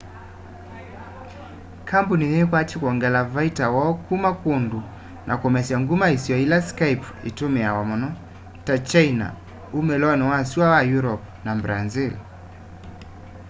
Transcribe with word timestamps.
kambuni 1.89 2.25
yiikwatya 2.33 2.77
kwongela 2.81 3.21
vaita 3.33 3.65
woo 3.75 3.93
kuma 4.05 4.31
kundu 4.41 4.79
na 5.27 5.33
kumesya 5.41 5.75
nguma 5.81 6.05
isio 6.15 6.35
ila 6.45 6.57
skype 6.69 7.05
itumiawa 7.29 7.81
muno 7.89 8.09
ta 8.65 8.75
kyaina 8.87 9.27
umiloni 9.79 10.23
wa 10.31 10.39
sua 10.49 10.67
wa 10.73 10.81
europe 10.95 11.25
na 11.45 11.51
brazil 11.63 12.13